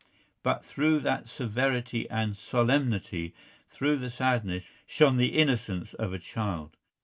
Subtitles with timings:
[0.41, 3.35] But through that severity and solemnity,
[3.69, 6.75] through the sadness, shone the innocence of a child.